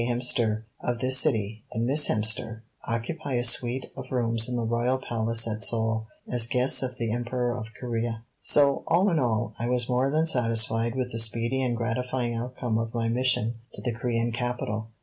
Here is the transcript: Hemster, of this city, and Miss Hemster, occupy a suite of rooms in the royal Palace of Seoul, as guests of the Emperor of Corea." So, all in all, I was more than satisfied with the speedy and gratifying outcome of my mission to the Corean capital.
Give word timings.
Hemster, 0.01 0.63
of 0.79 0.97
this 0.97 1.19
city, 1.19 1.63
and 1.73 1.85
Miss 1.85 2.07
Hemster, 2.07 2.61
occupy 2.87 3.33
a 3.35 3.43
suite 3.43 3.91
of 3.95 4.05
rooms 4.11 4.49
in 4.49 4.55
the 4.55 4.63
royal 4.65 4.97
Palace 4.97 5.45
of 5.45 5.63
Seoul, 5.63 6.07
as 6.27 6.47
guests 6.47 6.81
of 6.81 6.97
the 6.97 7.11
Emperor 7.13 7.55
of 7.55 7.67
Corea." 7.79 8.23
So, 8.41 8.83
all 8.87 9.11
in 9.11 9.19
all, 9.19 9.53
I 9.59 9.69
was 9.69 9.87
more 9.87 10.09
than 10.09 10.25
satisfied 10.25 10.95
with 10.95 11.11
the 11.11 11.19
speedy 11.19 11.61
and 11.61 11.77
gratifying 11.77 12.33
outcome 12.33 12.79
of 12.79 12.95
my 12.95 13.09
mission 13.09 13.59
to 13.73 13.81
the 13.83 13.93
Corean 13.93 14.31
capital. 14.31 14.89